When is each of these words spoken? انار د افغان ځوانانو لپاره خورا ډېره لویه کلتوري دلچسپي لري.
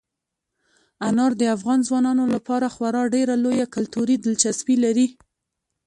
انار 1.07 1.31
د 1.37 1.43
افغان 1.55 1.79
ځوانانو 1.87 2.23
لپاره 2.35 2.65
خورا 2.75 3.03
ډېره 3.15 3.35
لویه 3.43 3.65
کلتوري 3.75 4.15
دلچسپي 4.19 4.75
لري. 4.85 5.07